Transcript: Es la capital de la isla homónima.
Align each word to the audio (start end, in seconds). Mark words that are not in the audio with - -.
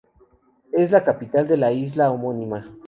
Es 0.71 0.89
la 0.89 1.03
capital 1.03 1.47
de 1.47 1.57
la 1.57 1.71
isla 1.71 2.09
homónima. 2.11 2.65